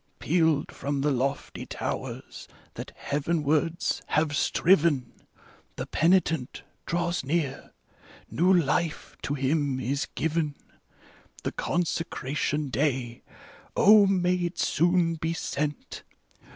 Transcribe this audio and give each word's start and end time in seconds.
Pealed 0.17 0.71
from 0.71 1.01
the 1.01 1.11
lofty 1.11 1.63
towers 1.63 2.47
that 2.73 2.91
heavenwards 2.95 4.01
have 4.07 4.35
striven: 4.35 5.11
The 5.75 5.85
penitent 5.85 6.63
draws 6.87 7.23
near, 7.23 7.71
new 8.27 8.51
life 8.51 9.15
to 9.21 9.35
him 9.35 9.79
is 9.79 10.07
given. 10.15 10.55
The 11.43 11.51
consecration 11.51 12.69
day— 12.71 13.21
0, 13.79 14.07
may 14.07 14.33
it 14.37 14.57
soon 14.57 15.17
be 15.17 15.33
sent 15.33 16.01